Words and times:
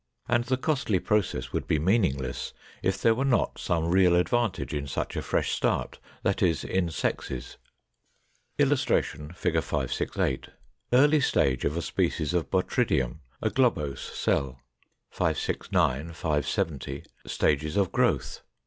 And 0.27 0.45
the 0.45 0.57
costly 0.57 0.97
process 0.97 1.53
would 1.53 1.67
be 1.67 1.77
meaningless 1.77 2.53
if 2.81 2.99
there 2.99 3.13
were 3.13 3.23
not 3.23 3.59
some 3.59 3.91
real 3.91 4.15
advantage 4.15 4.73
in 4.73 4.87
such 4.87 5.15
a 5.15 5.21
fresh 5.21 5.51
start, 5.51 5.99
that 6.23 6.41
is, 6.41 6.63
in 6.63 6.89
sexes. 6.89 7.57
[Illustration: 8.57 9.31
Fig. 9.33 9.61
568. 9.61 10.47
Early 10.91 11.19
stage 11.19 11.65
of 11.65 11.77
a 11.77 11.83
species 11.83 12.33
of 12.33 12.49
Botrydium, 12.49 13.19
a 13.43 13.51
globose 13.51 13.99
cell. 14.17 14.59
569, 15.11 16.13
570. 16.13 17.03
Stages 17.27 17.77
of 17.77 17.91
growth. 17.91 18.41